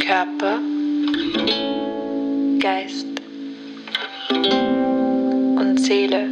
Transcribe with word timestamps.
Körper, 0.00 0.58
Geist 2.60 3.06
und 4.30 5.78
Seele. 5.78 6.28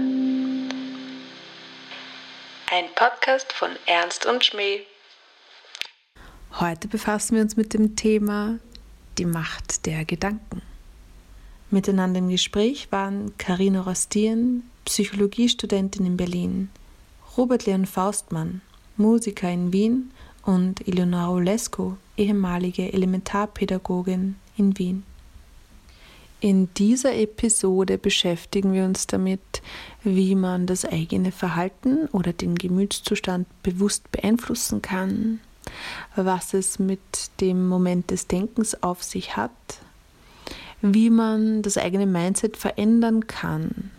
Ein 2.70 2.84
Podcast 2.94 3.52
von 3.52 3.70
Ernst 3.86 4.26
und 4.26 4.44
Schmäh. 4.44 4.80
Heute 6.60 6.88
befassen 6.88 7.36
wir 7.36 7.42
uns 7.42 7.56
mit 7.56 7.74
dem 7.74 7.96
Thema 7.96 8.58
die 9.18 9.26
Macht 9.26 9.86
der 9.86 10.04
Gedanken. 10.04 10.62
Miteinander 11.70 12.18
im 12.18 12.28
Gespräch 12.28 12.92
waren 12.92 13.36
Karina 13.38 13.80
Rostien, 13.80 14.70
Psychologiestudentin 14.84 16.04
in 16.06 16.16
Berlin, 16.16 16.70
Robert 17.36 17.66
Leon 17.66 17.86
Faustmann, 17.86 18.60
Musiker 18.96 19.50
in 19.50 19.72
Wien 19.72 20.12
und 20.44 20.86
Eleonora 20.86 21.30
Olesko, 21.30 21.96
ehemalige 22.16 22.92
Elementarpädagogin 22.92 24.36
in 24.56 24.78
Wien. 24.78 25.04
In 26.40 26.74
dieser 26.74 27.14
Episode 27.14 27.98
beschäftigen 27.98 28.72
wir 28.72 28.84
uns 28.84 29.06
damit, 29.06 29.62
wie 30.02 30.34
man 30.34 30.66
das 30.66 30.84
eigene 30.84 31.30
Verhalten 31.30 32.08
oder 32.08 32.32
den 32.32 32.56
Gemütszustand 32.56 33.46
bewusst 33.62 34.10
beeinflussen 34.10 34.82
kann, 34.82 35.38
was 36.16 36.52
es 36.52 36.80
mit 36.80 37.00
dem 37.40 37.68
Moment 37.68 38.10
des 38.10 38.26
Denkens 38.26 38.82
auf 38.82 39.04
sich 39.04 39.36
hat, 39.36 39.50
wie 40.80 41.10
man 41.10 41.62
das 41.62 41.78
eigene 41.78 42.06
Mindset 42.06 42.56
verändern 42.56 43.28
kann 43.28 43.92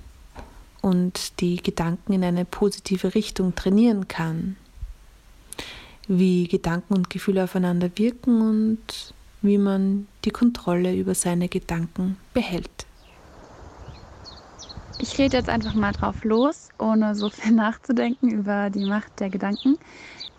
und 0.81 1.39
die 1.39 1.63
Gedanken 1.63 2.11
in 2.11 2.25
eine 2.25 2.43
positive 2.43 3.15
Richtung 3.15 3.55
trainieren 3.55 4.09
kann, 4.09 4.57
wie 6.07 6.47
Gedanken 6.47 6.93
und 6.93 7.09
Gefühle 7.09 7.43
aufeinander 7.43 7.89
wirken 7.95 8.41
und 8.41 9.13
wie 9.41 9.57
man 9.57 10.07
die 10.25 10.31
Kontrolle 10.31 10.95
über 10.95 11.15
seine 11.15 11.49
Gedanken 11.49 12.17
behält. 12.33 12.85
Ich 14.99 15.17
rede 15.17 15.37
jetzt 15.37 15.49
einfach 15.49 15.73
mal 15.73 15.91
drauf 15.91 16.23
los, 16.23 16.69
ohne 16.79 17.15
so 17.15 17.29
viel 17.29 17.51
nachzudenken 17.55 18.29
über 18.29 18.69
die 18.69 18.85
Macht 18.85 19.19
der 19.19 19.29
Gedanken. 19.29 19.77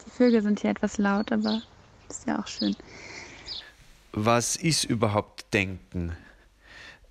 Die 0.06 0.10
Vögel 0.10 0.42
sind 0.42 0.60
hier 0.60 0.70
etwas 0.70 0.98
laut, 0.98 1.32
aber 1.32 1.62
ist 2.08 2.26
ja 2.26 2.40
auch 2.40 2.46
schön. 2.46 2.76
Was 4.12 4.56
ist 4.56 4.84
überhaupt 4.84 5.52
Denken? 5.52 6.12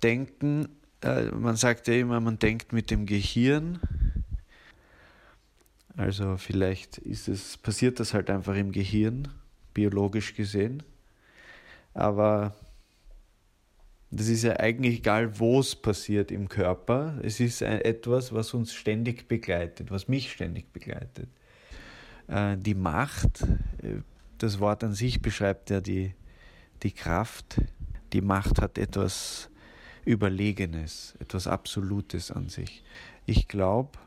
Denken, 0.02 0.68
äh, 1.02 1.26
man 1.26 1.56
sagt 1.56 1.86
ja 1.86 1.94
immer, 1.94 2.20
man 2.20 2.38
denkt 2.38 2.72
mit 2.72 2.90
dem 2.90 3.06
Gehirn. 3.06 3.78
Also 5.96 6.36
vielleicht 6.36 6.98
ist 6.98 7.28
es, 7.28 7.56
passiert 7.56 8.00
das 8.00 8.14
halt 8.14 8.30
einfach 8.30 8.56
im 8.56 8.72
Gehirn, 8.72 9.28
biologisch 9.72 10.34
gesehen. 10.34 10.82
Aber 11.92 12.54
das 14.10 14.28
ist 14.28 14.42
ja 14.42 14.58
eigentlich 14.58 14.98
egal, 14.98 15.38
wo 15.38 15.60
es 15.60 15.74
passiert 15.74 16.30
im 16.30 16.48
Körper. 16.48 17.18
Es 17.22 17.40
ist 17.40 17.62
etwas, 17.62 18.32
was 18.32 18.54
uns 18.54 18.72
ständig 18.72 19.28
begleitet, 19.28 19.90
was 19.90 20.08
mich 20.08 20.32
ständig 20.32 20.72
begleitet. 20.72 21.28
Äh, 22.28 22.56
die 22.56 22.74
Macht, 22.74 23.42
äh, 23.82 24.00
das 24.38 24.60
Wort 24.60 24.84
an 24.84 24.94
sich 24.94 25.22
beschreibt 25.22 25.70
ja 25.70 25.80
die, 25.80 26.14
die 26.82 26.92
Kraft. 26.92 27.60
Die 28.12 28.20
Macht 28.20 28.60
hat 28.60 28.78
etwas 28.78 29.50
Überlegenes, 30.04 31.14
etwas 31.18 31.46
Absolutes 31.46 32.30
an 32.30 32.48
sich. 32.48 32.84
Ich 33.26 33.48
glaube, 33.48 33.98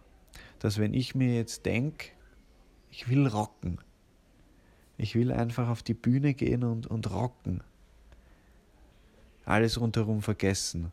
dass 0.59 0.77
wenn 0.77 0.93
ich 0.93 1.15
mir 1.15 1.35
jetzt 1.35 1.65
denke, 1.65 2.09
ich 2.91 3.09
will 3.09 3.27
rocken, 3.27 3.79
ich 4.97 5.15
will 5.15 5.31
einfach 5.31 5.69
auf 5.69 5.83
die 5.83 5.93
Bühne 5.93 6.33
gehen 6.33 6.63
und, 6.63 6.87
und 6.87 7.11
rocken, 7.11 7.61
alles 9.45 9.79
rundherum 9.79 10.21
vergessen, 10.21 10.91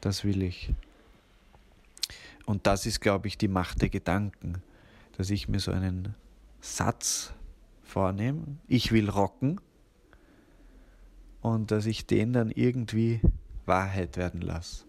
das 0.00 0.24
will 0.24 0.42
ich. 0.42 0.72
Und 2.46 2.66
das 2.66 2.86
ist, 2.86 3.00
glaube 3.00 3.28
ich, 3.28 3.38
die 3.38 3.48
Macht 3.48 3.82
der 3.82 3.90
Gedanken, 3.90 4.62
dass 5.16 5.30
ich 5.30 5.48
mir 5.48 5.60
so 5.60 5.72
einen 5.72 6.14
Satz 6.60 7.32
vornehme, 7.82 8.42
ich 8.66 8.92
will 8.92 9.08
rocken, 9.08 9.60
und 11.42 11.70
dass 11.70 11.86
ich 11.86 12.06
den 12.06 12.32
dann 12.32 12.50
irgendwie 12.50 13.20
Wahrheit 13.66 14.16
werden 14.16 14.40
lasse. 14.42 14.84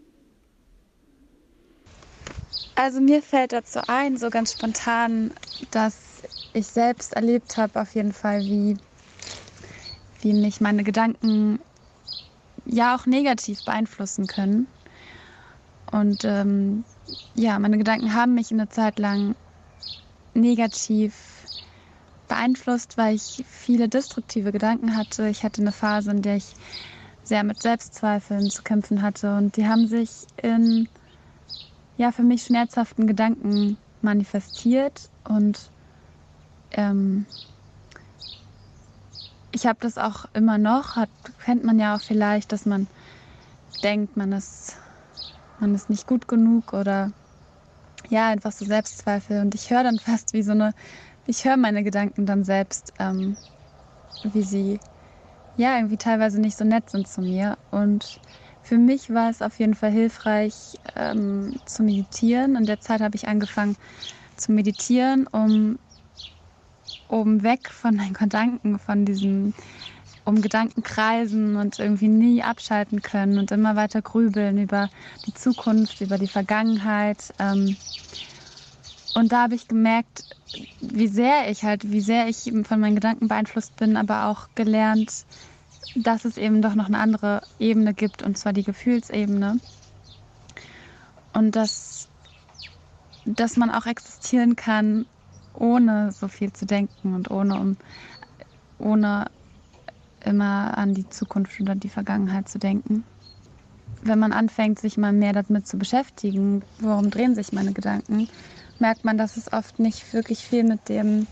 Also 2.84 3.00
mir 3.00 3.22
fällt 3.22 3.54
dazu 3.54 3.80
ein, 3.86 4.18
so 4.18 4.32
ganz 4.32 4.54
spontan, 4.54 5.36
dass 5.70 5.98
ich 6.54 6.66
selbst 6.66 7.14
erlebt 7.14 7.56
habe 7.56 7.80
auf 7.80 7.94
jeden 7.94 8.12
Fall, 8.12 8.42
wie, 8.42 8.76
wie 10.22 10.34
mich 10.34 10.62
meine 10.62 10.84
Gedanken 10.84 11.60
ja 12.66 12.96
auch 12.96 13.06
negativ 13.06 13.64
beeinflussen 13.66 14.26
können. 14.26 14.66
Und 15.92 16.26
ähm, 16.26 16.84
ja, 17.36 17.60
meine 17.60 17.78
Gedanken 17.78 18.16
haben 18.16 18.34
mich 18.34 18.52
eine 18.52 18.68
Zeit 18.68 18.98
lang 18.98 19.36
negativ 20.34 21.14
beeinflusst, 22.28 22.98
weil 22.98 23.14
ich 23.14 23.46
viele 23.48 23.90
destruktive 23.90 24.52
Gedanken 24.52 24.98
hatte. 24.98 25.28
Ich 25.28 25.44
hatte 25.44 25.62
eine 25.62 25.72
Phase, 25.72 26.10
in 26.10 26.24
der 26.24 26.38
ich 26.38 26.56
sehr 27.26 27.44
mit 27.44 27.62
Selbstzweifeln 27.62 28.50
zu 28.50 28.64
kämpfen 28.64 29.04
hatte 29.04 29.38
und 29.38 29.56
die 29.56 29.68
haben 29.68 29.86
sich 29.86 30.26
in 30.42 30.90
ja 31.98 32.12
für 32.12 32.24
mich 32.24 32.44
schmerzhaften 32.44 33.08
Gedanken 33.08 33.78
manifestiert 34.02 35.10
und 35.28 35.72
ähm, 36.72 37.26
ich 39.52 39.66
habe 39.66 39.80
das 39.82 39.98
auch 39.98 40.26
immer 40.34 40.58
noch, 40.58 40.96
hat, 40.96 41.10
kennt 41.44 41.64
man 41.64 41.78
ja 41.80 41.96
auch 41.96 42.02
vielleicht, 42.02 42.52
dass 42.52 42.66
man 42.66 42.88
denkt, 43.84 44.16
man 44.16 44.32
ist, 44.32 44.78
man 45.60 45.76
ist 45.76 45.90
nicht 45.90 46.08
gut 46.08 46.28
genug 46.28 46.74
oder 46.74 47.12
ja, 48.10 48.28
einfach 48.30 48.52
so 48.52 48.66
Selbstzweifel. 48.66 49.42
Und 49.42 49.54
ich 49.56 49.70
höre 49.70 49.84
dann 49.84 50.00
fast 50.00 50.34
wie 50.34 50.42
so 50.42 50.52
eine 50.52 50.74
ich 51.26 51.46
höre 51.46 51.58
meine 51.58 51.84
Gedanken 51.84 52.26
dann 52.26 52.44
selbst, 52.44 52.94
ähm, 53.00 53.38
wie 54.24 54.44
sie 54.44 54.80
ja 55.56 55.76
irgendwie 55.76 55.98
teilweise 55.98 56.42
nicht 56.42 56.58
so 56.58 56.66
nett 56.66 56.90
sind 56.90 57.08
zu 57.08 57.22
mir. 57.22 57.58
Und 57.70 58.20
für 58.62 58.78
mich 58.78 59.10
war 59.14 59.30
es 59.30 59.42
auf 59.42 59.60
jeden 59.60 59.76
Fall 59.76 59.92
hilfreich 59.92 60.80
ähm, 60.96 61.56
zu 61.66 61.84
meditieren. 61.84 62.56
In 62.56 62.66
der 62.66 62.80
Zeit 62.80 63.02
habe 63.02 63.16
ich 63.16 63.28
angefangen 63.28 63.76
zu 64.38 64.52
meditieren, 64.52 65.28
um, 65.28 65.80
um 67.08 67.44
weg 67.44 67.70
von 67.70 67.98
den 67.98 68.14
Gedanken, 68.14 68.80
von 68.80 69.06
diesen 69.06 69.54
um 70.24 70.42
Gedanken 70.42 70.84
kreisen 70.84 71.56
und 71.56 71.80
irgendwie 71.80 72.08
nie 72.08 72.44
abschalten 72.44 73.02
können 73.02 73.40
und 73.40 73.52
immer 73.52 73.76
weiter 73.76 74.02
grübeln 74.02 74.58
über 74.62 74.90
die 75.26 75.34
Zukunft, 75.34 76.02
über 76.02 76.18
die 76.18 76.28
Vergangenheit. 76.28 77.34
Ähm, 77.40 77.76
und 79.16 79.32
da 79.32 79.44
habe 79.44 79.56
ich 79.56 79.68
gemerkt, 79.68 80.26
wie 80.80 81.08
sehr 81.08 81.50
ich 81.50 81.64
halt, 81.64 81.92
wie 81.92 82.02
sehr 82.02 82.28
ich 82.28 82.52
von 82.64 82.80
meinen 82.80 82.96
Gedanken 82.96 83.28
beeinflusst 83.28 83.76
bin, 83.78 83.98
aber 83.98 84.26
auch 84.28 84.48
gelernt, 84.56 85.26
dass 85.96 86.26
es 86.26 86.38
eben 86.38 86.62
doch 86.62 86.76
noch 86.76 86.88
eine 86.88 87.00
andere 87.00 87.42
Ebene 87.60 87.94
gibt, 87.94 88.24
und 88.24 88.38
zwar 88.38 88.54
die 88.54 88.64
Gefühlsebene. 88.64 89.60
Und 91.34 91.56
dass, 91.56 92.10
dass 93.26 93.58
man 93.58 93.70
auch 93.70 93.86
existieren 93.86 94.56
kann, 94.56 95.06
ohne 95.54 96.12
so 96.12 96.28
viel 96.28 96.54
zu 96.54 96.66
denken 96.66 97.14
und 97.14 97.30
ohne, 97.32 97.60
um, 97.60 97.78
ohne 98.78 99.26
immer 100.24 100.78
an 100.78 100.94
die 100.94 101.10
Zukunft 101.10 101.60
oder 101.60 101.76
die 101.76 101.90
Vergangenheit 101.90 102.48
zu 102.48 102.60
denken. 102.60 103.04
Wenn 104.04 104.20
man 104.20 104.34
anfängt, 104.34 104.80
sich 104.80 104.98
mal 104.98 105.14
mehr 105.14 105.34
damit 105.34 105.68
zu 105.68 105.78
beschäftigen, 105.78 106.64
worum 106.80 107.10
drehen 107.10 107.36
sich 107.36 107.52
meine 107.52 107.74
Gedanken, 107.74 108.28
merkt 108.80 109.06
man, 109.06 109.18
dass 109.18 109.38
es 109.38 109.52
oft 109.54 109.80
nicht 109.80 110.12
wirklich 110.14 110.40
viel 110.40 110.64
mit 110.64 110.90
dem 110.90 111.28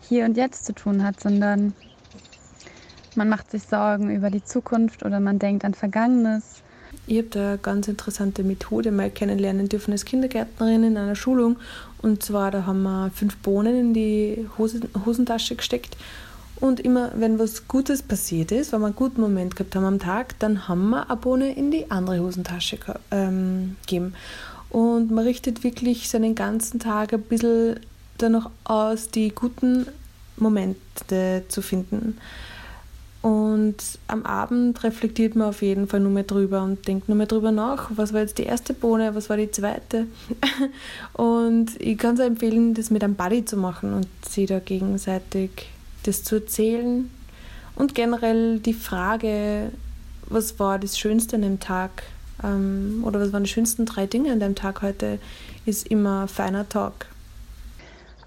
Hier 0.00 0.24
und 0.24 0.36
Jetzt 0.36 0.64
zu 0.64 0.74
tun 0.74 1.04
hat, 1.04 1.20
sondern 1.20 1.74
man 3.18 3.28
macht 3.28 3.50
sich 3.50 3.64
Sorgen 3.64 4.14
über 4.14 4.30
die 4.30 4.42
Zukunft 4.42 5.04
oder 5.04 5.20
man 5.20 5.38
denkt 5.38 5.64
an 5.64 5.74
Vergangenes. 5.74 6.62
Ich 7.06 7.18
habe 7.18 7.38
eine 7.38 7.58
ganz 7.58 7.88
interessante 7.88 8.44
Methode 8.44 8.92
mal 8.92 9.10
kennenlernen 9.10 9.68
dürfen 9.68 9.92
als 9.92 10.04
Kindergärtnerin 10.04 10.84
in 10.84 10.96
einer 10.96 11.16
Schulung. 11.16 11.56
Und 12.00 12.22
zwar, 12.22 12.50
da 12.50 12.64
haben 12.64 12.82
wir 12.82 13.10
fünf 13.14 13.36
Bohnen 13.38 13.78
in 13.78 13.94
die 13.94 14.48
Hosentasche 14.56 15.56
gesteckt. 15.56 15.96
Und 16.60 16.80
immer, 16.80 17.12
wenn 17.14 17.38
was 17.38 17.68
Gutes 17.68 18.02
passiert 18.02 18.52
ist, 18.52 18.72
wenn 18.72 18.80
wir 18.80 18.86
einen 18.86 18.96
guten 18.96 19.20
Moment 19.20 19.56
gehabt 19.56 19.76
haben 19.76 19.84
am 19.84 19.98
Tag, 19.98 20.38
dann 20.38 20.68
haben 20.68 20.90
wir 20.90 21.08
eine 21.08 21.16
Bohne 21.16 21.54
in 21.54 21.70
die 21.70 21.90
andere 21.90 22.20
Hosentasche 22.20 22.78
ähm, 23.10 23.76
gegeben. 23.82 24.14
Und 24.70 25.10
man 25.10 25.24
richtet 25.24 25.64
wirklich 25.64 26.08
seinen 26.08 26.34
ganzen 26.34 26.78
Tag 26.78 27.12
ein 27.12 27.22
bisschen 27.22 27.80
danach 28.18 28.50
aus, 28.64 29.10
die 29.10 29.30
guten 29.30 29.86
Momente 30.36 31.44
zu 31.48 31.62
finden. 31.62 32.18
Und 33.20 33.76
am 34.06 34.24
Abend 34.24 34.84
reflektiert 34.84 35.34
man 35.34 35.48
auf 35.48 35.62
jeden 35.62 35.88
Fall 35.88 35.98
nur 35.98 36.12
mehr 36.12 36.22
drüber 36.22 36.62
und 36.62 36.86
denkt 36.86 37.08
nur 37.08 37.16
mehr 37.16 37.26
drüber 37.26 37.50
nach, 37.50 37.90
was 37.96 38.12
war 38.12 38.20
jetzt 38.20 38.38
die 38.38 38.44
erste 38.44 38.74
Bohne, 38.74 39.14
was 39.14 39.28
war 39.28 39.36
die 39.36 39.50
zweite. 39.50 40.06
und 41.14 41.80
ich 41.80 41.98
kann 41.98 42.14
es 42.14 42.20
empfehlen, 42.20 42.74
das 42.74 42.90
mit 42.90 43.02
einem 43.02 43.16
Buddy 43.16 43.44
zu 43.44 43.56
machen 43.56 43.92
und 43.92 44.06
sie 44.28 44.46
da 44.46 44.60
gegenseitig 44.60 45.50
das 46.04 46.22
zu 46.22 46.36
erzählen 46.36 47.10
und 47.74 47.94
generell 47.94 48.60
die 48.60 48.74
Frage, 48.74 49.72
was 50.26 50.58
war 50.60 50.78
das 50.78 50.98
Schönste 50.98 51.36
an 51.36 51.42
dem 51.42 51.60
Tag 51.60 52.04
ähm, 52.42 53.02
oder 53.04 53.20
was 53.20 53.32
waren 53.32 53.44
die 53.44 53.50
schönsten 53.50 53.86
drei 53.86 54.06
Dinge 54.06 54.32
an 54.32 54.40
dem 54.40 54.54
Tag 54.54 54.82
heute, 54.82 55.18
ist 55.66 55.86
immer 55.88 56.28
feiner 56.28 56.68
Talk. 56.68 57.06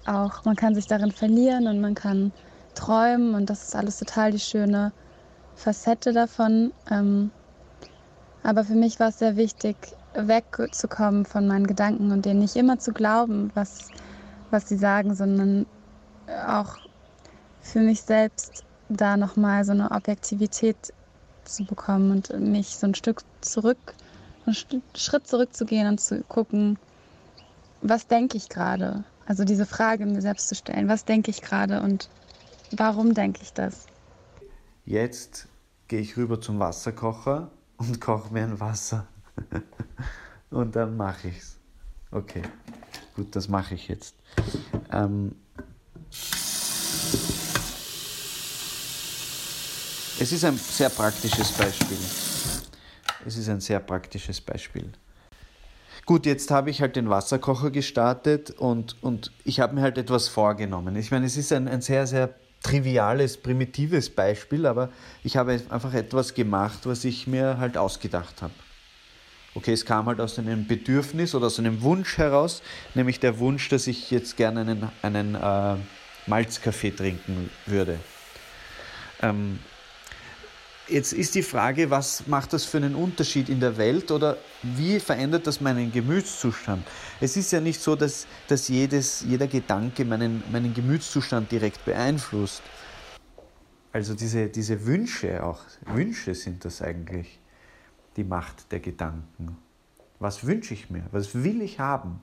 Auch 0.04 0.44
man 0.44 0.56
kann 0.56 0.74
sich 0.74 0.86
darin 0.86 1.12
verlieren 1.12 1.66
und 1.66 1.80
man 1.80 1.94
kann 1.94 2.32
träumen 2.74 3.34
und 3.34 3.50
das 3.50 3.64
ist 3.64 3.76
alles 3.76 3.98
total 3.98 4.32
die 4.32 4.40
schöne 4.40 4.92
Facette 5.54 6.12
davon. 6.12 6.72
Ähm, 6.90 7.30
aber 8.42 8.64
für 8.64 8.74
mich 8.74 8.98
war 8.98 9.08
es 9.08 9.18
sehr 9.18 9.36
wichtig, 9.36 9.76
wegzukommen 10.14 11.24
von 11.24 11.46
meinen 11.46 11.66
Gedanken 11.66 12.12
und 12.12 12.26
denen 12.26 12.40
nicht 12.40 12.56
immer 12.56 12.78
zu 12.78 12.92
glauben, 12.92 13.50
was, 13.54 13.88
was 14.50 14.68
sie 14.68 14.76
sagen, 14.76 15.14
sondern 15.14 15.66
auch 16.46 16.76
für 17.60 17.80
mich 17.80 18.02
selbst 18.02 18.64
da 18.88 19.16
nochmal 19.16 19.64
so 19.64 19.72
eine 19.72 19.90
Objektivität 19.90 20.92
zu 21.44 21.64
bekommen 21.64 22.10
und 22.10 22.40
mich 22.40 22.76
so 22.76 22.86
ein 22.86 22.94
Stück 22.94 23.22
zurück, 23.40 23.94
einen 24.46 24.56
Schritt 24.94 25.26
zurückzugehen 25.26 25.88
und 25.88 26.00
zu 26.00 26.22
gucken, 26.24 26.78
was 27.80 28.06
denke 28.06 28.36
ich 28.36 28.48
gerade? 28.48 29.04
Also 29.26 29.44
diese 29.44 29.66
Frage 29.66 30.04
mir 30.06 30.20
selbst 30.20 30.48
zu 30.48 30.54
stellen, 30.54 30.88
was 30.88 31.04
denke 31.04 31.30
ich 31.30 31.42
gerade 31.42 31.80
und 31.80 32.08
warum 32.78 33.14
denke 33.14 33.40
ich 33.42 33.52
das? 33.52 33.86
Jetzt 34.84 35.48
gehe 35.88 36.00
ich 36.00 36.16
rüber 36.16 36.40
zum 36.40 36.58
Wasserkocher 36.58 37.50
und 37.76 38.00
koche 38.00 38.32
mir 38.32 38.44
ein 38.44 38.60
Wasser. 38.60 39.06
und 40.50 40.76
dann 40.76 40.96
mache 40.96 41.28
ich 41.28 41.38
es. 41.38 41.58
Okay, 42.10 42.42
gut, 43.16 43.34
das 43.34 43.48
mache 43.48 43.74
ich 43.74 43.88
jetzt. 43.88 44.14
Ähm 44.90 45.34
es 50.20 50.32
ist 50.32 50.44
ein 50.44 50.56
sehr 50.56 50.90
praktisches 50.90 51.52
Beispiel. 51.52 51.98
Es 53.24 53.36
ist 53.36 53.48
ein 53.48 53.60
sehr 53.60 53.80
praktisches 53.80 54.40
Beispiel. 54.40 54.92
Gut, 56.04 56.26
jetzt 56.26 56.50
habe 56.50 56.70
ich 56.70 56.80
halt 56.80 56.96
den 56.96 57.08
Wasserkocher 57.08 57.70
gestartet 57.70 58.50
und, 58.50 59.02
und 59.02 59.30
ich 59.44 59.60
habe 59.60 59.74
mir 59.74 59.82
halt 59.82 59.98
etwas 59.98 60.28
vorgenommen. 60.28 60.96
Ich 60.96 61.12
meine, 61.12 61.26
es 61.26 61.36
ist 61.36 61.52
ein, 61.52 61.68
ein 61.68 61.80
sehr, 61.80 62.06
sehr 62.08 62.34
triviales, 62.62 63.36
primitives 63.36 64.10
Beispiel, 64.10 64.66
aber 64.66 64.90
ich 65.24 65.36
habe 65.36 65.60
einfach 65.68 65.94
etwas 65.94 66.34
gemacht, 66.34 66.80
was 66.84 67.04
ich 67.04 67.26
mir 67.26 67.58
halt 67.58 67.76
ausgedacht 67.76 68.42
habe. 68.42 68.54
Okay, 69.54 69.72
es 69.72 69.84
kam 69.84 70.06
halt 70.06 70.20
aus 70.20 70.38
einem 70.38 70.66
Bedürfnis 70.66 71.34
oder 71.34 71.46
aus 71.46 71.58
einem 71.58 71.82
Wunsch 71.82 72.16
heraus, 72.16 72.62
nämlich 72.94 73.20
der 73.20 73.38
Wunsch, 73.38 73.68
dass 73.68 73.86
ich 73.86 74.10
jetzt 74.10 74.36
gerne 74.36 74.60
einen, 74.62 74.88
einen 75.02 75.34
äh, 75.34 75.76
Malzkaffee 76.26 76.90
trinken 76.90 77.50
würde. 77.66 77.98
Ähm, 79.20 79.58
Jetzt 80.92 81.14
ist 81.14 81.34
die 81.34 81.42
Frage, 81.42 81.88
was 81.88 82.26
macht 82.26 82.52
das 82.52 82.66
für 82.66 82.76
einen 82.76 82.94
Unterschied 82.94 83.48
in 83.48 83.60
der 83.60 83.78
Welt 83.78 84.10
oder 84.10 84.36
wie 84.62 85.00
verändert 85.00 85.46
das 85.46 85.58
meinen 85.58 85.90
Gemütszustand? 85.90 86.86
Es 87.18 87.34
ist 87.38 87.50
ja 87.50 87.62
nicht 87.62 87.80
so, 87.80 87.96
dass, 87.96 88.26
dass 88.46 88.68
jedes, 88.68 89.22
jeder 89.22 89.46
Gedanke 89.46 90.04
meinen, 90.04 90.42
meinen 90.52 90.74
Gemütszustand 90.74 91.50
direkt 91.50 91.82
beeinflusst. 91.86 92.60
Also 93.90 94.12
diese, 94.12 94.48
diese 94.48 94.84
Wünsche 94.84 95.42
auch, 95.42 95.60
Wünsche 95.86 96.34
sind 96.34 96.62
das 96.62 96.82
eigentlich, 96.82 97.40
die 98.18 98.24
Macht 98.24 98.70
der 98.70 98.80
Gedanken. 98.80 99.56
Was 100.18 100.46
wünsche 100.46 100.74
ich 100.74 100.90
mir? 100.90 101.04
Was 101.10 101.34
will 101.34 101.62
ich 101.62 101.80
haben? 101.80 102.20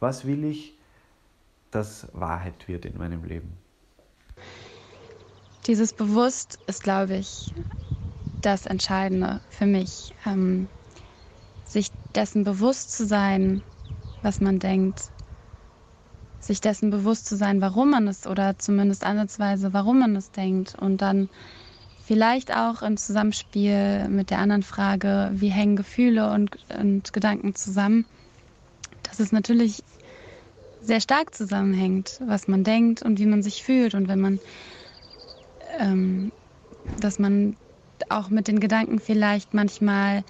Was 0.00 0.26
will 0.26 0.44
ich, 0.44 0.76
dass 1.70 2.08
Wahrheit 2.12 2.68
wird 2.68 2.84
in 2.84 2.98
meinem 2.98 3.24
Leben? 3.24 3.56
Dieses 5.66 5.94
Bewusst 5.94 6.58
ist, 6.66 6.82
glaube 6.82 7.16
ich, 7.16 7.54
das 8.42 8.66
Entscheidende 8.66 9.40
für 9.48 9.66
mich. 9.66 10.14
Ähm, 10.26 10.68
sich 11.64 11.88
dessen 12.14 12.44
bewusst 12.44 12.92
zu 12.92 13.06
sein, 13.06 13.62
was 14.22 14.40
man 14.40 14.58
denkt. 14.58 15.10
Sich 16.40 16.60
dessen 16.60 16.90
bewusst 16.90 17.26
zu 17.26 17.36
sein, 17.36 17.60
warum 17.60 17.90
man 17.90 18.08
es 18.08 18.26
oder 18.26 18.58
zumindest 18.58 19.04
ansatzweise, 19.04 19.72
warum 19.72 20.00
man 20.00 20.16
es 20.16 20.30
denkt. 20.30 20.74
Und 20.74 21.00
dann 21.00 21.28
vielleicht 22.02 22.54
auch 22.54 22.82
im 22.82 22.96
Zusammenspiel 22.96 24.08
mit 24.08 24.30
der 24.30 24.38
anderen 24.38 24.62
Frage, 24.62 25.30
wie 25.34 25.48
hängen 25.48 25.76
Gefühle 25.76 26.30
und, 26.32 26.56
und 26.68 27.12
Gedanken 27.12 27.54
zusammen, 27.54 28.06
dass 29.04 29.20
es 29.20 29.32
natürlich 29.32 29.82
sehr 30.80 31.00
stark 31.00 31.34
zusammenhängt, 31.34 32.20
was 32.26 32.48
man 32.48 32.64
denkt 32.64 33.02
und 33.02 33.20
wie 33.20 33.26
man 33.26 33.42
sich 33.42 33.62
fühlt. 33.62 33.94
Und 33.94 34.08
wenn 34.08 34.20
man, 34.20 34.40
ähm, 35.78 36.32
dass 36.98 37.20
man 37.20 37.56
auch 38.10 38.28
mit 38.28 38.48
den 38.48 38.60
Gedanken 38.60 38.98
vielleicht 38.98 39.54
manchmal 39.54 40.24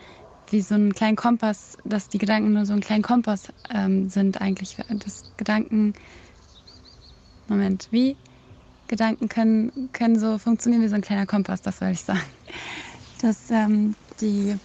wie 0.51 0.61
so 0.61 0.75
ein 0.75 0.93
kleinen 0.93 1.17
Kompass, 1.17 1.79
dass 1.85 2.09
die 2.09 2.19
Gedanken 2.19 2.53
nur 2.53 2.67
so 2.67 2.73
ein 2.73 2.81
kleinen 2.81 3.03
Kompass 3.03 3.53
ähm, 3.71 4.09
sind 4.09 4.41
eigentlich. 4.41 4.77
Das 4.89 5.25
Gedanken, 5.37 5.95
Moment, 7.49 7.89
wie? 7.91 8.17
Gedanken 8.89 9.29
können, 9.29 9.91
können 9.93 10.19
so 10.19 10.37
funktionieren 10.39 10.83
wie 10.83 10.89
so 10.89 10.95
ein 10.95 11.01
kleiner 11.01 11.27
Kompass, 11.27 11.63
das 11.63 11.79
soll 11.79 11.91
ich 11.91 12.01
sagen. 12.01 12.21
Dass 13.23 13.51
ähm, 13.51 13.95
die 14.21 14.57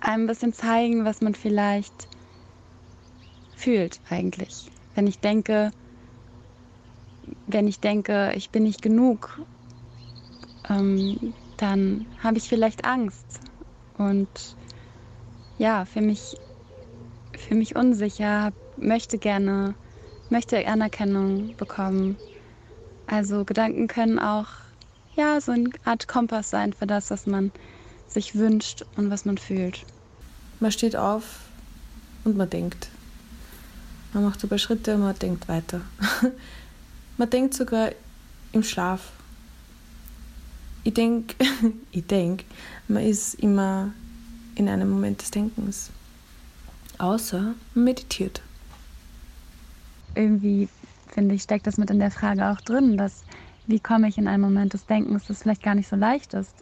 einem 0.00 0.24
ein 0.24 0.26
bisschen 0.26 0.52
zeigen, 0.52 1.04
was 1.04 1.20
man 1.20 1.34
vielleicht 1.34 2.08
fühlt 3.54 4.00
eigentlich. 4.08 4.70
Wenn 4.94 5.06
ich 5.06 5.20
denke, 5.20 5.70
wenn 7.46 7.68
ich 7.68 7.80
denke, 7.80 8.32
ich 8.34 8.50
bin 8.50 8.64
nicht 8.64 8.82
genug, 8.82 9.40
ähm, 10.68 11.34
dann 11.56 12.06
habe 12.22 12.38
ich 12.38 12.48
vielleicht 12.48 12.84
Angst 12.84 13.40
und 13.98 14.28
ja, 15.58 15.84
für 15.84 16.00
mich, 16.00 16.36
für 17.38 17.54
mich 17.54 17.76
unsicher, 17.76 18.52
möchte 18.76 19.18
gerne, 19.18 19.74
möchte 20.30 20.66
Anerkennung 20.66 21.56
bekommen. 21.56 22.16
Also 23.06 23.44
Gedanken 23.44 23.86
können 23.86 24.18
auch 24.18 24.46
ja 25.16 25.40
so 25.40 25.52
eine 25.52 25.70
Art 25.84 26.08
Kompass 26.08 26.50
sein 26.50 26.72
für 26.72 26.86
das, 26.86 27.10
was 27.10 27.26
man 27.26 27.52
sich 28.08 28.34
wünscht 28.34 28.84
und 28.96 29.10
was 29.10 29.24
man 29.24 29.38
fühlt. 29.38 29.84
Man 30.60 30.72
steht 30.72 30.96
auf 30.96 31.40
und 32.24 32.36
man 32.36 32.50
denkt. 32.50 32.88
Man 34.12 34.24
macht 34.24 34.40
sogar 34.40 34.58
Schritte 34.58 34.94
und 34.94 35.02
man 35.02 35.18
denkt 35.18 35.48
weiter. 35.48 35.80
man 37.16 37.30
denkt 37.30 37.54
sogar 37.54 37.90
im 38.52 38.62
Schlaf 38.62 39.12
ich 40.84 40.94
denke, 40.94 41.34
ich 41.90 42.06
denk, 42.06 42.44
man 42.88 43.02
ist 43.02 43.34
immer 43.34 43.92
in 44.54 44.68
einem 44.68 44.90
Moment 44.90 45.20
des 45.20 45.30
Denkens. 45.30 45.90
Außer 46.98 47.54
man 47.74 47.84
meditiert. 47.84 48.42
Irgendwie, 50.14 50.68
finde 51.08 51.34
ich, 51.34 51.42
steckt 51.42 51.66
das 51.66 51.76
mit 51.76 51.90
in 51.90 51.98
der 51.98 52.12
Frage 52.12 52.48
auch 52.50 52.60
drin, 52.60 52.96
dass 52.96 53.24
wie 53.66 53.80
komme 53.80 54.08
ich 54.08 54.18
in 54.18 54.28
einen 54.28 54.42
Moment 54.42 54.74
des 54.74 54.86
Denkens, 54.86 55.26
das 55.26 55.42
vielleicht 55.42 55.62
gar 55.62 55.74
nicht 55.74 55.88
so 55.88 55.96
leicht 55.96 56.34
ist. 56.34 56.54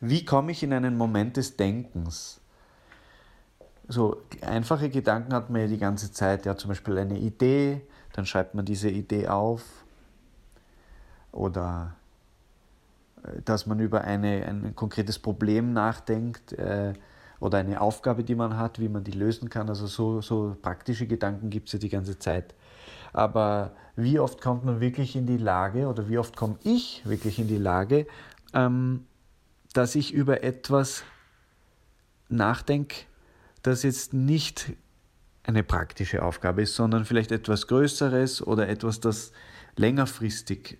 Wie 0.00 0.24
komme 0.24 0.52
ich 0.52 0.62
in 0.62 0.72
einen 0.72 0.96
Moment 0.96 1.36
des 1.36 1.56
Denkens? 1.56 2.40
So 3.88 4.22
einfache 4.40 4.88
Gedanken 4.88 5.34
hat 5.34 5.50
man 5.50 5.62
ja 5.62 5.66
die 5.66 5.78
ganze 5.78 6.12
Zeit, 6.12 6.46
ja 6.46 6.56
zum 6.56 6.68
Beispiel 6.68 6.96
eine 6.96 7.18
Idee, 7.18 7.82
dann 8.12 8.24
schreibt 8.24 8.54
man 8.54 8.64
diese 8.64 8.88
Idee 8.88 9.26
auf 9.26 9.64
oder 11.32 11.96
dass 13.44 13.66
man 13.66 13.80
über 13.80 14.02
eine, 14.02 14.46
ein 14.46 14.74
konkretes 14.74 15.18
Problem 15.18 15.72
nachdenkt 15.72 16.52
äh, 16.52 16.94
oder 17.40 17.58
eine 17.58 17.80
Aufgabe, 17.80 18.24
die 18.24 18.34
man 18.34 18.56
hat, 18.56 18.78
wie 18.78 18.88
man 18.88 19.04
die 19.04 19.12
lösen 19.12 19.48
kann. 19.48 19.68
Also 19.68 19.86
so, 19.86 20.20
so 20.20 20.56
praktische 20.60 21.06
Gedanken 21.06 21.50
gibt 21.50 21.68
es 21.68 21.72
ja 21.72 21.78
die 21.78 21.88
ganze 21.88 22.18
Zeit. 22.18 22.54
Aber 23.12 23.72
wie 23.96 24.20
oft 24.20 24.40
kommt 24.40 24.64
man 24.64 24.80
wirklich 24.80 25.16
in 25.16 25.26
die 25.26 25.36
Lage 25.36 25.88
oder 25.88 26.08
wie 26.08 26.18
oft 26.18 26.36
komme 26.36 26.56
ich 26.62 27.02
wirklich 27.04 27.38
in 27.38 27.48
die 27.48 27.58
Lage, 27.58 28.06
ähm, 28.54 29.06
dass 29.72 29.94
ich 29.94 30.12
über 30.12 30.42
etwas 30.42 31.04
nachdenke, 32.28 32.96
das 33.62 33.82
jetzt 33.82 34.14
nicht 34.14 34.72
eine 35.42 35.62
praktische 35.62 36.22
Aufgabe 36.22 36.62
ist, 36.62 36.74
sondern 36.74 37.04
vielleicht 37.04 37.32
etwas 37.32 37.66
Größeres 37.66 38.46
oder 38.46 38.68
etwas, 38.68 39.00
das 39.00 39.32
längerfristig 39.76 40.78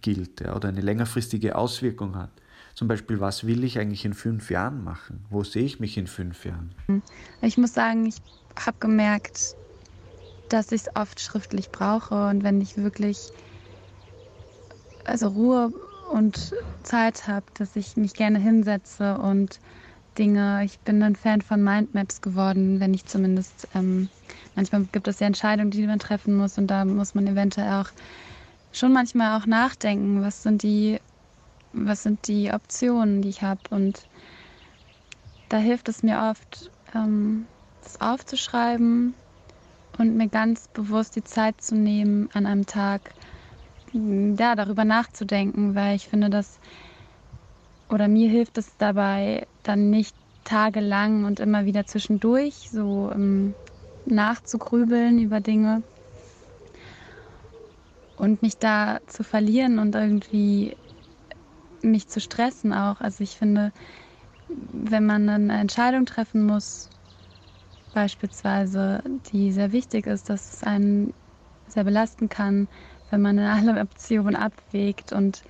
gilt 0.00 0.40
ja, 0.40 0.54
oder 0.54 0.68
eine 0.68 0.80
längerfristige 0.80 1.56
Auswirkung 1.56 2.16
hat. 2.16 2.30
Zum 2.74 2.88
Beispiel, 2.88 3.20
was 3.20 3.46
will 3.46 3.64
ich 3.64 3.78
eigentlich 3.78 4.04
in 4.04 4.12
fünf 4.12 4.50
Jahren 4.50 4.84
machen? 4.84 5.24
Wo 5.30 5.44
sehe 5.44 5.64
ich 5.64 5.80
mich 5.80 5.96
in 5.96 6.06
fünf 6.06 6.44
Jahren? 6.44 6.74
Ich 7.40 7.56
muss 7.56 7.72
sagen, 7.72 8.06
ich 8.06 8.16
habe 8.64 8.76
gemerkt, 8.80 9.56
dass 10.50 10.72
ich 10.72 10.82
es 10.82 10.96
oft 10.96 11.20
schriftlich 11.20 11.70
brauche 11.70 12.28
und 12.28 12.44
wenn 12.44 12.60
ich 12.60 12.76
wirklich 12.76 13.30
also 15.04 15.28
Ruhe 15.28 15.72
und 16.12 16.52
Zeit 16.82 17.26
habe, 17.26 17.46
dass 17.54 17.76
ich 17.76 17.96
mich 17.96 18.14
gerne 18.14 18.38
hinsetze 18.38 19.18
und 19.18 19.60
Dinge, 20.18 20.62
ich 20.64 20.78
bin 20.80 21.02
ein 21.02 21.16
Fan 21.16 21.42
von 21.42 21.62
Mindmaps 21.62 22.22
geworden, 22.22 22.80
wenn 22.80 22.94
ich 22.94 23.04
zumindest, 23.04 23.68
ähm, 23.74 24.08
manchmal 24.54 24.84
gibt 24.84 25.08
es 25.08 25.20
ja 25.20 25.26
Entscheidungen, 25.26 25.70
die 25.70 25.86
man 25.86 25.98
treffen 25.98 26.36
muss 26.36 26.58
und 26.58 26.68
da 26.68 26.84
muss 26.84 27.14
man 27.14 27.26
eventuell 27.26 27.72
auch 27.72 27.90
schon 28.76 28.92
manchmal 28.92 29.40
auch 29.40 29.46
nachdenken, 29.46 30.22
was 30.22 30.42
sind 30.42 30.62
die, 30.62 30.98
was 31.72 32.02
sind 32.02 32.28
die 32.28 32.52
Optionen, 32.52 33.22
die 33.22 33.30
ich 33.30 33.42
habe. 33.42 33.60
Und 33.70 34.06
da 35.48 35.56
hilft 35.56 35.88
es 35.88 36.02
mir 36.02 36.28
oft, 36.30 36.70
ähm, 36.94 37.46
das 37.82 38.00
aufzuschreiben 38.00 39.14
und 39.98 40.16
mir 40.16 40.28
ganz 40.28 40.68
bewusst 40.68 41.16
die 41.16 41.24
Zeit 41.24 41.60
zu 41.60 41.74
nehmen, 41.74 42.28
an 42.34 42.46
einem 42.46 42.66
Tag 42.66 43.00
ja, 43.92 44.54
darüber 44.54 44.84
nachzudenken, 44.84 45.74
weil 45.74 45.96
ich 45.96 46.08
finde, 46.08 46.28
dass 46.28 46.58
oder 47.88 48.08
mir 48.08 48.28
hilft 48.28 48.58
es 48.58 48.76
dabei, 48.78 49.46
dann 49.62 49.90
nicht 49.90 50.14
tagelang 50.44 51.24
und 51.24 51.40
immer 51.40 51.64
wieder 51.64 51.86
zwischendurch 51.86 52.68
so 52.70 53.10
ähm, 53.14 53.54
nachzugrübeln 54.06 55.20
über 55.20 55.40
Dinge 55.40 55.82
und 58.16 58.42
mich 58.42 58.58
da 58.58 59.00
zu 59.06 59.22
verlieren 59.24 59.78
und 59.78 59.94
irgendwie 59.94 60.76
mich 61.82 62.08
zu 62.08 62.20
stressen 62.20 62.72
auch. 62.72 63.00
Also 63.00 63.22
ich 63.22 63.36
finde, 63.36 63.72
wenn 64.48 65.06
man 65.06 65.28
eine 65.28 65.58
Entscheidung 65.58 66.06
treffen 66.06 66.44
muss, 66.46 66.90
beispielsweise, 67.92 69.02
die 69.32 69.52
sehr 69.52 69.72
wichtig 69.72 70.06
ist, 70.06 70.28
dass 70.28 70.52
es 70.52 70.62
einen 70.62 71.14
sehr 71.66 71.84
belasten 71.84 72.28
kann, 72.28 72.68
wenn 73.10 73.22
man 73.22 73.38
alle 73.38 73.80
Optionen 73.80 74.36
abwägt. 74.36 75.12
Und 75.12 75.42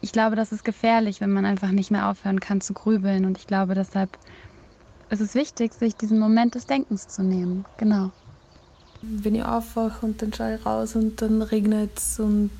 ich 0.00 0.12
glaube, 0.12 0.36
das 0.36 0.52
ist 0.52 0.64
gefährlich, 0.64 1.20
wenn 1.20 1.32
man 1.32 1.44
einfach 1.44 1.70
nicht 1.70 1.90
mehr 1.90 2.08
aufhören 2.08 2.40
kann 2.40 2.60
zu 2.60 2.74
grübeln. 2.74 3.24
Und 3.24 3.38
ich 3.38 3.46
glaube, 3.46 3.74
deshalb 3.74 4.18
ist 5.10 5.20
es 5.20 5.34
wichtig, 5.34 5.74
sich 5.74 5.96
diesen 5.96 6.18
Moment 6.18 6.54
des 6.54 6.66
Denkens 6.66 7.06
zu 7.08 7.22
nehmen. 7.22 7.64
Genau. 7.76 8.12
Wenn 9.02 9.34
ich 9.34 9.44
aufwache 9.44 10.06
und 10.06 10.22
dann 10.22 10.32
schaue 10.32 10.56
ich 10.56 10.64
raus 10.66 10.94
und 10.94 11.20
dann 11.20 11.42
regnet 11.42 11.98
es 11.98 12.20
und 12.20 12.50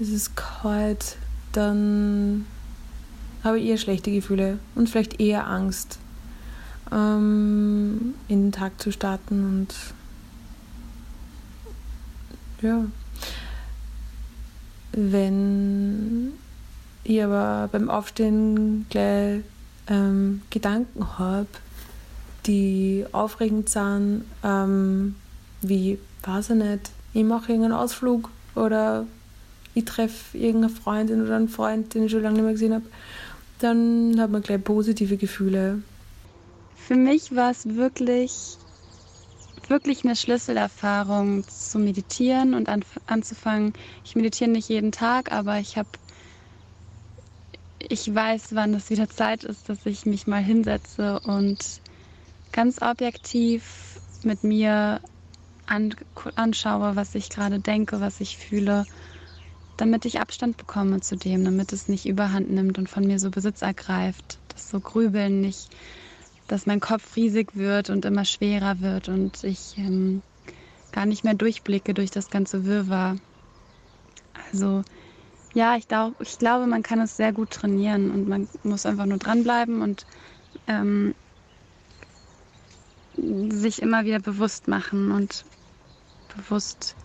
es 0.00 0.08
ist 0.08 0.34
kalt, 0.34 1.16
dann 1.52 2.46
habe 3.44 3.60
ich 3.60 3.66
eher 3.66 3.78
schlechte 3.78 4.10
Gefühle 4.10 4.58
und 4.74 4.88
vielleicht 4.88 5.20
eher 5.20 5.46
Angst, 5.46 5.98
ähm, 6.92 8.14
in 8.28 8.46
den 8.46 8.52
Tag 8.52 8.80
zu 8.80 8.92
starten 8.92 9.44
und 9.44 9.74
ja. 12.62 12.84
Wenn 14.92 16.32
ich 17.04 17.22
aber 17.22 17.68
beim 17.70 17.90
Aufstehen 17.90 18.86
gleich 18.88 19.42
ähm, 19.88 20.42
Gedanken 20.50 21.18
habe, 21.18 21.46
die 22.46 23.04
aufregend 23.12 23.68
sind, 23.68 24.24
ähm, 24.42 25.16
wie, 25.68 25.98
weiß 26.24 26.50
ich 26.50 26.56
nicht, 26.56 26.90
ich 27.14 27.24
mache 27.24 27.52
irgendeinen 27.52 27.74
Ausflug 27.74 28.30
oder 28.54 29.06
ich 29.74 29.84
treffe 29.84 30.36
irgendeine 30.36 30.72
Freundin 30.72 31.22
oder 31.22 31.36
einen 31.36 31.48
Freund, 31.48 31.94
den 31.94 32.04
ich 32.04 32.12
schon 32.12 32.22
lange 32.22 32.34
nicht 32.34 32.44
mehr 32.44 32.52
gesehen 32.52 32.74
habe, 32.74 32.86
dann 33.58 34.16
hat 34.18 34.30
man 34.30 34.42
gleich 34.42 34.62
positive 34.62 35.16
Gefühle. 35.16 35.82
Für 36.76 36.94
mich 36.94 37.34
war 37.34 37.50
es 37.50 37.74
wirklich, 37.76 38.58
wirklich 39.68 40.04
eine 40.04 40.16
Schlüsselerfahrung 40.16 41.44
zu 41.48 41.78
meditieren 41.78 42.54
und 42.54 42.68
an, 42.68 42.84
anzufangen. 43.06 43.72
Ich 44.04 44.14
meditiere 44.14 44.50
nicht 44.50 44.68
jeden 44.68 44.92
Tag, 44.92 45.32
aber 45.32 45.58
ich 45.58 45.76
habe, 45.76 45.88
ich 47.78 48.14
weiß, 48.14 48.54
wann 48.54 48.74
es 48.74 48.88
wieder 48.90 49.08
Zeit 49.08 49.44
ist, 49.44 49.68
dass 49.68 49.84
ich 49.84 50.06
mich 50.06 50.26
mal 50.26 50.42
hinsetze 50.42 51.20
und 51.20 51.80
ganz 52.52 52.80
objektiv 52.80 54.00
mit 54.22 54.44
mir 54.44 55.00
an, 55.66 55.94
anschaue, 56.34 56.96
was 56.96 57.14
ich 57.14 57.28
gerade 57.28 57.58
denke, 57.58 58.00
was 58.00 58.20
ich 58.20 58.36
fühle, 58.36 58.86
damit 59.76 60.04
ich 60.04 60.20
Abstand 60.20 60.56
bekomme 60.56 61.00
zu 61.00 61.16
dem, 61.16 61.44
damit 61.44 61.72
es 61.72 61.88
nicht 61.88 62.06
überhand 62.06 62.50
nimmt 62.50 62.78
und 62.78 62.88
von 62.88 63.06
mir 63.06 63.18
so 63.18 63.30
Besitz 63.30 63.62
ergreift, 63.62 64.38
dass 64.48 64.70
so 64.70 64.80
Grübeln 64.80 65.40
nicht, 65.40 65.68
dass 66.48 66.66
mein 66.66 66.80
Kopf 66.80 67.16
riesig 67.16 67.54
wird 67.56 67.90
und 67.90 68.04
immer 68.04 68.24
schwerer 68.24 68.80
wird 68.80 69.08
und 69.08 69.44
ich 69.44 69.76
ähm, 69.76 70.22
gar 70.92 71.06
nicht 71.06 71.24
mehr 71.24 71.34
durchblicke 71.34 71.92
durch 71.92 72.10
das 72.10 72.30
ganze 72.30 72.64
Wirrwarr. 72.64 73.16
Also 74.50 74.82
ja, 75.54 75.76
ich, 75.76 75.88
glaub, 75.88 76.20
ich 76.20 76.38
glaube, 76.38 76.66
man 76.66 76.82
kann 76.82 77.00
es 77.00 77.16
sehr 77.16 77.32
gut 77.32 77.50
trainieren 77.50 78.10
und 78.10 78.28
man 78.28 78.48
muss 78.62 78.86
einfach 78.86 79.06
nur 79.06 79.18
dranbleiben 79.18 79.80
und 79.82 80.06
ähm, 80.66 81.14
sich 83.16 83.80
immer 83.80 84.04
wieder 84.04 84.20
bewusst 84.20 84.68
machen 84.68 85.10
und 85.10 85.44
bewusst, 86.36 86.96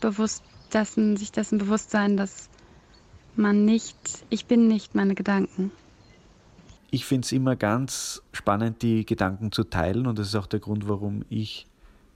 bewusst 0.00 0.42
dessen, 0.72 1.16
sich 1.16 1.32
dessen 1.32 1.58
bewusst 1.58 1.90
sein, 1.90 2.16
dass 2.16 2.48
man 3.34 3.64
nicht, 3.64 3.96
ich 4.30 4.46
bin 4.46 4.68
nicht 4.68 4.94
meine 4.94 5.14
Gedanken. 5.14 5.70
Ich 6.90 7.06
finde 7.06 7.24
es 7.24 7.32
immer 7.32 7.56
ganz 7.56 8.22
spannend, 8.32 8.82
die 8.82 9.06
Gedanken 9.06 9.50
zu 9.50 9.64
teilen 9.64 10.06
und 10.06 10.18
das 10.18 10.28
ist 10.28 10.36
auch 10.36 10.46
der 10.46 10.60
Grund, 10.60 10.88
warum 10.88 11.24
ich 11.30 11.66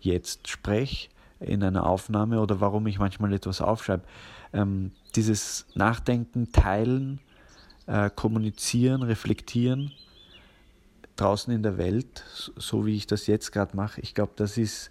jetzt 0.00 0.48
spreche 0.48 1.08
in 1.40 1.62
einer 1.62 1.86
Aufnahme 1.86 2.40
oder 2.40 2.60
warum 2.60 2.86
ich 2.86 2.98
manchmal 2.98 3.32
etwas 3.32 3.60
aufschreibe. 3.60 4.04
Ähm, 4.52 4.92
dieses 5.14 5.66
Nachdenken, 5.74 6.52
Teilen, 6.52 7.20
äh, 7.86 8.10
Kommunizieren, 8.10 9.02
Reflektieren 9.02 9.92
draußen 11.16 11.52
in 11.52 11.62
der 11.62 11.78
Welt, 11.78 12.24
so 12.56 12.84
wie 12.86 12.94
ich 12.94 13.06
das 13.06 13.26
jetzt 13.26 13.50
gerade 13.52 13.74
mache, 13.74 14.00
ich 14.02 14.14
glaube, 14.14 14.32
das 14.36 14.58
ist 14.58 14.90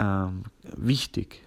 ähm, 0.00 0.44
wichtig. 0.76 1.42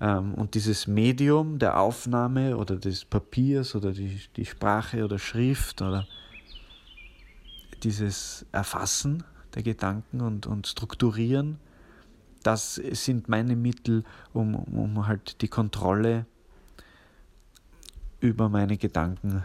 Ähm, 0.00 0.34
und 0.34 0.54
dieses 0.54 0.86
Medium 0.86 1.58
der 1.58 1.80
Aufnahme 1.80 2.56
oder 2.56 2.76
des 2.76 3.04
Papiers 3.04 3.74
oder 3.74 3.92
die, 3.92 4.20
die 4.36 4.44
Sprache 4.44 5.04
oder 5.04 5.18
Schrift 5.18 5.82
oder 5.82 6.06
dieses 7.82 8.46
Erfassen 8.52 9.24
der 9.54 9.62
Gedanken 9.62 10.20
und, 10.20 10.46
und 10.46 10.66
Strukturieren, 10.66 11.58
das 12.42 12.74
sind 12.74 13.28
meine 13.28 13.56
Mittel, 13.56 14.04
um, 14.34 14.54
um 14.54 15.06
halt 15.06 15.40
die 15.40 15.48
Kontrolle 15.48 16.26
über 18.20 18.48
meine 18.48 18.76
Gedanken 18.76 19.42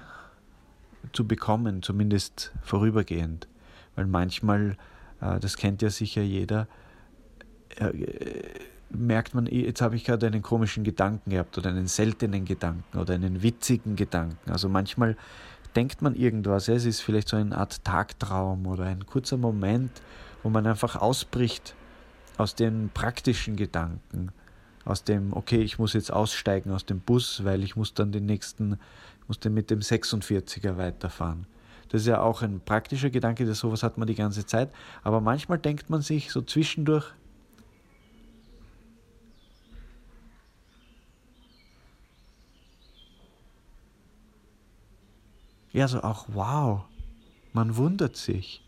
zu 1.13 1.25
bekommen, 1.25 1.81
zumindest 1.81 2.51
vorübergehend. 2.61 3.47
Weil 3.95 4.05
manchmal, 4.05 4.77
äh, 5.21 5.39
das 5.39 5.55
kennt 5.55 5.81
ja 5.81 5.89
sicher 5.89 6.21
jeder, 6.21 6.67
merkt 8.91 9.35
man, 9.35 9.45
jetzt 9.45 9.81
habe 9.81 9.95
ich 9.95 10.03
gerade 10.03 10.27
einen 10.27 10.41
komischen 10.41 10.83
Gedanken 10.83 11.29
gehabt 11.29 11.57
oder 11.57 11.69
einen 11.69 11.87
seltenen 11.87 12.45
Gedanken 12.45 12.97
oder 12.97 13.13
einen 13.13 13.43
witzigen 13.43 13.95
Gedanken. 13.95 14.49
Also 14.49 14.67
manchmal 14.67 15.15
denkt 15.75 16.01
man 16.01 16.15
irgendwas, 16.15 16.67
es 16.67 16.85
ist 16.85 17.01
vielleicht 17.01 17.29
so 17.29 17.37
eine 17.37 17.55
Art 17.55 17.83
Tagtraum 17.83 18.65
oder 18.65 18.85
ein 18.85 19.05
kurzer 19.05 19.37
Moment, 19.37 19.91
wo 20.43 20.49
man 20.49 20.65
einfach 20.65 20.95
ausbricht 20.95 21.75
aus 22.37 22.55
den 22.55 22.89
praktischen 22.93 23.55
Gedanken, 23.55 24.31
aus 24.85 25.03
dem, 25.03 25.33
okay, 25.33 25.61
ich 25.61 25.77
muss 25.77 25.93
jetzt 25.93 26.11
aussteigen 26.11 26.71
aus 26.71 26.85
dem 26.85 26.99
Bus, 26.99 27.43
weil 27.43 27.63
ich 27.63 27.75
muss 27.75 27.93
dann 27.93 28.11
den 28.11 28.25
nächsten, 28.25 28.79
muss 29.27 29.39
dann 29.39 29.53
mit 29.53 29.69
dem 29.69 29.81
46er 29.81 30.77
weiterfahren. 30.77 31.45
Das 31.89 32.01
ist 32.01 32.07
ja 32.07 32.21
auch 32.21 32.41
ein 32.41 32.61
praktischer 32.61 33.09
Gedanke, 33.09 33.45
das 33.45 33.59
sowas 33.59 33.83
hat 33.83 33.97
man 33.97 34.07
die 34.07 34.15
ganze 34.15 34.45
Zeit. 34.45 34.71
Aber 35.03 35.21
manchmal 35.21 35.57
denkt 35.57 35.89
man 35.89 36.01
sich 36.01 36.31
so 36.31 36.41
zwischendurch, 36.41 37.13
ja, 45.71 45.87
so 45.87 46.01
auch 46.01 46.27
wow, 46.29 46.85
man 47.53 47.75
wundert 47.75 48.15
sich. 48.15 48.63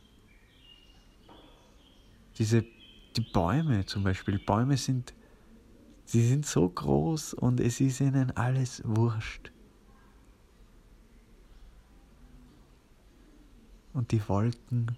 Diese, 2.38 2.64
die 3.16 3.22
Bäume 3.34 3.86
zum 3.86 4.04
Beispiel, 4.04 4.40
Bäume 4.40 4.78
sind, 4.78 5.14
sie 6.06 6.28
sind 6.28 6.46
so 6.46 6.68
groß 6.68 7.34
und 7.34 7.60
es 7.60 7.80
ist 7.82 8.00
ihnen 8.00 8.32
alles 8.32 8.82
wurscht. 8.86 9.52
Und 13.94 14.12
die 14.12 14.28
Wolken, 14.30 14.98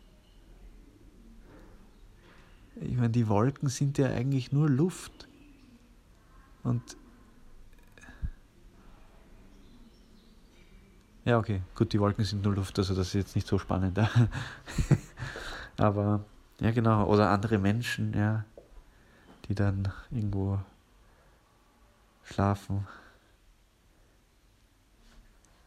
ich 2.80 2.96
meine, 2.96 3.10
die 3.10 3.28
Wolken 3.28 3.70
sind 3.70 3.98
ja 3.98 4.08
eigentlich 4.08 4.52
nur 4.52 4.70
Luft. 4.70 5.28
Und 6.64 6.82
Ja, 11.26 11.38
okay. 11.38 11.62
Gut, 11.76 11.94
die 11.94 12.00
Wolken 12.00 12.26
sind 12.26 12.44
nur 12.44 12.54
Luft, 12.54 12.78
also 12.80 12.94
das 12.94 13.08
ist 13.08 13.14
jetzt 13.14 13.36
nicht 13.36 13.48
so 13.48 13.58
spannend. 13.58 13.98
Aber 15.78 16.26
ja, 16.60 16.72
genau. 16.72 17.06
Oder 17.06 17.30
andere 17.30 17.58
Menschen, 17.58 18.14
ja, 18.14 18.44
die 19.48 19.56
dann 19.56 19.92
irgendwo 20.12 20.60
schlafen. 22.24 22.88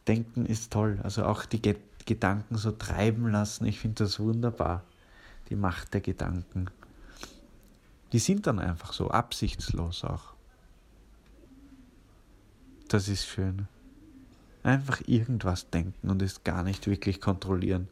Denken 0.07 0.45
ist 0.45 0.71
toll. 0.71 0.99
Also 1.03 1.25
auch 1.25 1.45
die 1.45 1.75
Gedanken 2.05 2.55
so 2.55 2.71
treiben 2.71 3.29
lassen. 3.31 3.65
Ich 3.65 3.79
finde 3.79 4.03
das 4.03 4.19
wunderbar. 4.19 4.83
Die 5.49 5.55
Macht 5.55 5.93
der 5.93 6.01
Gedanken. 6.01 6.69
Die 8.13 8.19
sind 8.19 8.47
dann 8.47 8.59
einfach 8.59 8.93
so, 8.93 9.09
absichtslos 9.09 10.03
auch. 10.03 10.33
Das 12.87 13.09
ist 13.09 13.25
schön. 13.25 13.67
Einfach 14.67 15.01
irgendwas 15.07 15.69
denken 15.69 16.09
und 16.09 16.21
es 16.21 16.43
gar 16.43 16.61
nicht 16.61 16.87
wirklich 16.87 17.21
kontrollieren. 17.21 17.87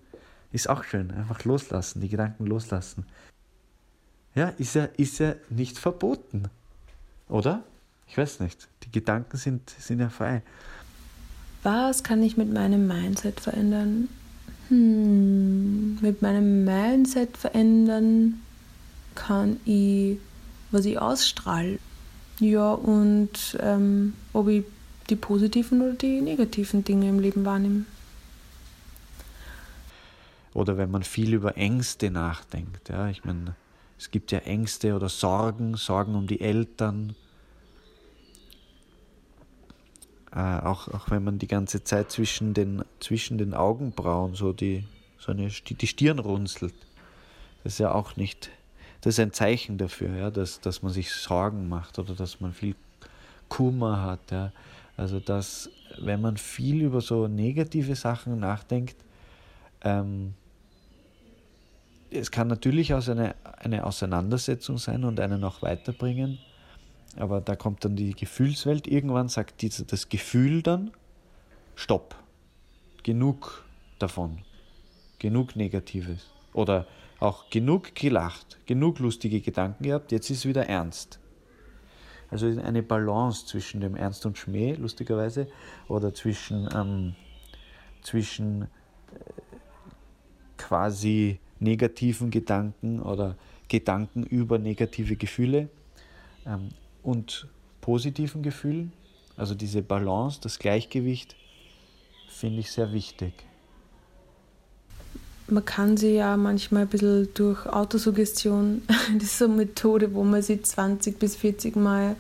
Ist 0.52 0.70
auch 0.70 0.84
schön. 0.84 1.10
Einfach 1.10 1.46
loslassen, 1.46 2.02
die 2.02 2.10
Gedanken 2.10 2.46
loslassen. 2.46 3.06
Ja, 4.34 4.50
ist 4.58 4.76
ja, 4.76 4.90
ist 4.98 5.20
ja 5.20 5.36
nicht 5.50 5.78
verboten. 5.80 6.50
Oder? 7.30 7.64
Ich 8.10 8.18
weiß 8.18 8.42
nicht. 8.42 8.68
Die 8.84 8.92
Gedanken 8.92 9.38
sind, 9.38 9.70
sind 9.70 10.02
ja 10.02 10.10
frei. 10.10 10.42
Was 11.64 12.04
kann 12.04 12.22
ich 12.22 12.36
mit 12.36 12.52
meinem 12.52 12.88
Mindset 12.88 13.40
verändern? 13.40 14.10
Hm, 14.68 16.00
mit 16.02 16.22
meinem 16.22 16.66
Mindset 16.66 17.38
verändern 17.38 18.42
kann 19.16 19.62
ich, 19.64 20.18
was 20.72 20.84
ich 20.84 21.00
ausstrahle. 21.00 21.80
Ja, 22.42 22.74
und 22.74 23.58
ähm, 23.62 24.12
ob 24.34 24.50
ich 24.50 24.66
die 25.10 25.16
positiven 25.16 25.82
oder 25.82 25.94
die 25.94 26.22
negativen 26.22 26.84
Dinge 26.84 27.10
im 27.10 27.20
Leben 27.20 27.46
wahrnehme. 27.46 27.86
Oder 30.54 30.78
wenn 30.78 30.90
man 30.90 31.04
viel 31.04 31.34
über 31.34 31.58
Ängste 31.58 32.10
nachdenkt. 32.10 32.90
Ja, 32.90 33.10
ich 33.10 33.26
meine, 33.26 33.56
es 34.00 34.10
gibt 34.10 34.32
ja 34.32 34.40
Ängste 34.40 34.96
oder 34.96 35.10
Sorgen, 35.10 35.76
Sorgen 35.76 36.16
um 36.16 36.28
die 36.28 36.42
Eltern. 36.42 37.16
Äh, 40.32 40.60
auch, 40.60 40.88
auch 40.88 41.12
wenn 41.12 41.24
man 41.24 41.40
die 41.40 41.48
ganze 41.48 41.84
Zeit 41.84 42.12
zwischen 42.12 42.54
den, 42.54 42.84
zwischen 43.00 43.38
den 43.38 43.54
Augenbrauen 43.54 44.36
so 44.36 44.54
die, 44.54 44.86
so 45.20 45.32
eine, 45.32 45.48
die 45.50 45.88
Stirn 45.88 46.20
runzelt. 46.20 46.74
Das 47.64 47.74
ist 47.74 47.80
ja 47.80 47.94
auch 47.94 48.16
nicht, 48.16 48.50
das 49.02 49.16
ist 49.16 49.20
ein 49.20 49.34
Zeichen 49.34 49.78
dafür, 49.78 50.16
ja, 50.16 50.32
dass, 50.32 50.62
dass 50.62 50.82
man 50.82 50.92
sich 50.92 51.12
Sorgen 51.12 51.68
macht 51.68 52.00
oder 52.00 52.16
dass 52.16 52.40
man 52.40 52.54
viel 52.54 52.76
Kummer 53.50 54.02
hat. 54.02 54.32
Ja. 54.32 54.52
Also 54.98 55.20
dass, 55.20 55.70
wenn 56.00 56.22
man 56.22 56.38
viel 56.38 56.82
über 56.82 57.02
so 57.02 57.28
negative 57.28 57.96
Sachen 57.96 58.40
nachdenkt, 58.40 58.96
ähm, 59.82 60.34
es 62.10 62.32
kann 62.32 62.48
natürlich 62.48 62.94
auch 62.94 63.06
eine, 63.08 63.36
eine 63.58 63.86
Auseinandersetzung 63.86 64.78
sein 64.78 65.04
und 65.04 65.20
einen 65.20 65.44
auch 65.44 65.62
weiterbringen, 65.62 66.40
aber 67.18 67.42
da 67.42 67.56
kommt 67.56 67.84
dann 67.84 67.96
die 67.96 68.14
Gefühlswelt. 68.14 68.88
Irgendwann 68.88 69.28
sagt 69.28 69.62
diese, 69.62 69.86
das 69.86 70.10
Gefühl 70.10 70.62
dann, 70.62 70.92
stopp, 71.76 72.16
genug 73.04 73.66
davon, 74.00 74.40
genug 75.20 75.56
Negatives 75.56 76.32
oder 76.54 76.88
auch 77.20 77.50
genug 77.50 77.96
gelacht, 77.96 78.60
genug 78.66 79.00
lustige 79.00 79.42
Gedanken 79.42 79.84
gehabt, 79.84 80.12
jetzt 80.12 80.30
ist 80.30 80.46
wieder 80.46 80.68
ernst. 80.68 81.20
Also 82.30 82.48
eine 82.48 82.84
Balance 82.84 83.46
zwischen 83.46 83.82
dem 83.82 83.96
Ernst 83.96 84.26
und 84.26 84.38
Schmäh, 84.38 84.74
lustigerweise, 84.74 85.48
oder 85.88 86.14
zwischen, 86.14 86.68
ähm, 86.74 87.16
zwischen 88.02 88.64
äh, 88.64 88.68
quasi 90.58 91.40
negativen 91.60 92.32
Gedanken 92.32 93.02
oder 93.02 93.36
Gedanken 93.68 94.24
über 94.24 94.58
negative 94.58 95.16
Gefühle 95.16 95.70
ähm, 96.46 96.70
und 97.04 97.48
positiven 97.82 98.44
Gefühlen. 98.44 98.92
Also 99.38 99.54
diese 99.54 99.82
Balance, 99.82 100.40
das 100.42 100.60
Gleichgewicht, 100.60 101.36
finde 102.30 102.60
ich 102.60 102.72
sehr 102.72 102.92
wichtig. 102.94 103.34
Man 105.48 105.64
kann 105.64 105.96
sie 105.96 106.16
ja 106.16 106.38
manchmal 106.38 106.84
ein 106.84 106.88
bisschen 106.88 107.30
durch 107.36 107.66
Autosuggestion, 107.68 108.82
das 109.14 109.24
ist 109.24 109.38
so 109.38 109.46
eine 109.46 109.56
Methode, 109.56 110.14
wo 110.14 110.24
man 110.24 110.42
sie 110.42 110.62
20 110.62 111.20
bis 111.20 111.36
40 111.36 111.76
Mal 111.76 112.16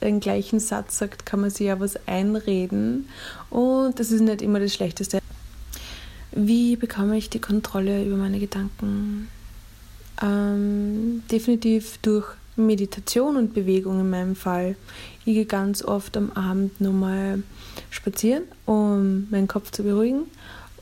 den 0.00 0.20
gleichen 0.20 0.60
Satz 0.60 0.98
sagt, 0.98 1.26
kann 1.26 1.40
man 1.40 1.50
sich 1.50 1.66
ja 1.66 1.78
was 1.80 2.06
einreden. 2.06 3.08
Und 3.50 3.98
das 3.98 4.10
ist 4.10 4.20
nicht 4.20 4.42
immer 4.42 4.60
das 4.60 4.72
Schlechteste. 4.72 5.20
Wie 6.32 6.76
bekomme 6.76 7.18
ich 7.18 7.28
die 7.28 7.40
Kontrolle 7.40 8.04
über 8.04 8.16
meine 8.16 8.38
Gedanken? 8.38 9.28
Ähm, 10.22 11.22
definitiv 11.30 11.98
durch 11.98 12.26
Meditation 12.56 13.36
und 13.36 13.54
Bewegung 13.54 14.00
in 14.00 14.10
meinem 14.10 14.36
Fall. 14.36 14.76
Ich 15.24 15.34
gehe 15.34 15.46
ganz 15.46 15.82
oft 15.82 16.16
am 16.16 16.30
Abend 16.32 16.80
nochmal 16.80 17.42
spazieren, 17.90 18.44
um 18.66 19.28
meinen 19.30 19.48
Kopf 19.48 19.70
zu 19.70 19.82
beruhigen. 19.82 20.24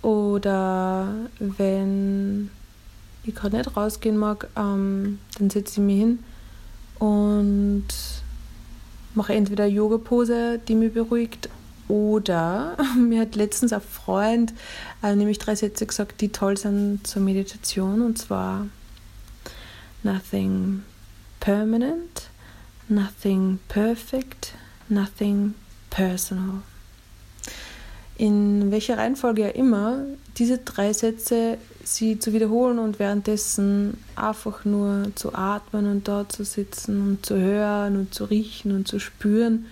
Oder 0.02 1.12
wenn 1.38 2.50
ich 3.24 3.34
gerade 3.34 3.56
nicht 3.56 3.76
rausgehen 3.76 4.16
mag, 4.16 4.48
ähm, 4.56 5.18
dann 5.38 5.50
setze 5.50 5.80
ich 5.80 5.86
mich 5.86 5.98
hin 5.98 6.18
und 6.98 7.86
mache 9.14 9.34
entweder 9.34 9.66
Yoga-Pose, 9.66 10.60
die 10.66 10.74
mich 10.74 10.94
beruhigt, 10.94 11.48
oder 11.88 12.76
mir 12.98 13.22
hat 13.22 13.34
letztens 13.34 13.72
ein 13.72 13.80
Freund 13.80 14.52
äh, 15.02 15.14
nämlich 15.16 15.38
drei 15.38 15.54
Sätze 15.54 15.86
gesagt, 15.86 16.20
die 16.20 16.28
toll 16.28 16.56
sind 16.56 17.06
zur 17.06 17.22
Meditation, 17.22 18.02
und 18.02 18.18
zwar 18.18 18.66
Nothing 20.04 20.84
permanent, 21.40 22.30
nothing 22.88 23.58
perfect, 23.68 24.54
nothing 24.88 25.54
personal. 25.90 26.62
In 28.18 28.70
welcher 28.70 28.98
Reihenfolge 28.98 29.42
ja 29.42 29.48
immer, 29.48 30.00
diese 30.36 30.58
drei 30.58 30.92
Sätze 30.92 31.56
sie 31.84 32.18
zu 32.18 32.32
wiederholen 32.32 32.78
und 32.78 32.98
währenddessen 32.98 33.96
einfach 34.14 34.64
nur 34.64 35.10
zu 35.14 35.34
atmen 35.34 35.86
und 35.86 36.08
dort 36.08 36.32
zu 36.32 36.44
sitzen 36.44 37.00
und 37.00 37.24
zu 37.24 37.36
hören 37.36 37.96
und 37.96 38.12
zu 38.12 38.24
riechen 38.24 38.72
und 38.72 38.86
zu 38.86 38.98
spüren 38.98 39.66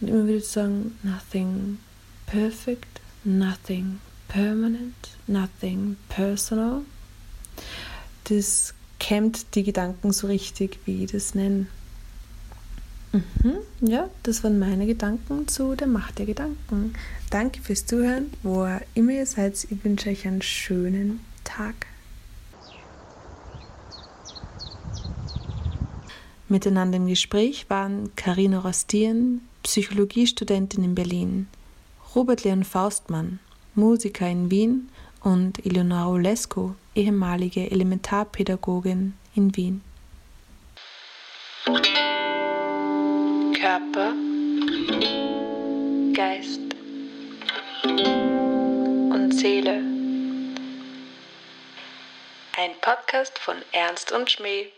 und 0.00 0.08
immer 0.08 0.26
wieder 0.26 0.42
zu 0.42 0.50
sagen, 0.50 0.98
nothing 1.02 1.78
perfect, 2.26 3.00
nothing 3.24 4.00
permanent, 4.28 4.94
nothing 5.26 5.96
personal. 6.08 6.82
Das 8.24 8.74
kämmt 8.98 9.54
die 9.54 9.62
Gedanken 9.62 10.12
so 10.12 10.26
richtig, 10.26 10.78
wie 10.84 11.04
ich 11.04 11.12
das 11.12 11.34
nenne. 11.34 11.66
Mhm, 13.12 13.58
ja, 13.80 14.10
das 14.22 14.44
waren 14.44 14.58
meine 14.58 14.86
Gedanken 14.86 15.48
zu 15.48 15.74
der 15.74 15.86
Macht 15.86 16.18
der 16.18 16.26
Gedanken. 16.26 16.94
Danke 17.30 17.62
fürs 17.62 17.86
Zuhören, 17.86 18.32
wo 18.42 18.68
immer 18.94 19.12
ihr 19.12 19.26
seid. 19.26 19.54
Ich 19.70 19.84
wünsche 19.84 20.10
euch 20.10 20.26
einen 20.26 20.42
schönen 20.42 21.20
Tag. 21.44 21.74
Miteinander 26.50 26.96
im 26.96 27.06
Gespräch 27.06 27.68
waren 27.68 28.14
Karina 28.16 28.60
Rostieren, 28.60 29.42
Psychologiestudentin 29.62 30.82
in 30.82 30.94
Berlin, 30.94 31.46
Robert 32.14 32.44
Leon 32.44 32.64
Faustmann, 32.64 33.38
Musiker 33.74 34.28
in 34.28 34.50
Wien 34.50 34.88
und 35.22 35.64
Eleonora 35.66 36.08
Olesko, 36.08 36.74
ehemalige 36.94 37.70
Elementarpädagogin 37.70 39.14
in 39.34 39.54
Wien. 39.56 39.82
Körper, 43.60 44.12
Geist 46.14 46.60
und 47.82 49.32
Seele. 49.32 49.82
Ein 52.56 52.70
Podcast 52.80 53.36
von 53.40 53.56
Ernst 53.72 54.12
und 54.12 54.30
Schmäh. 54.30 54.68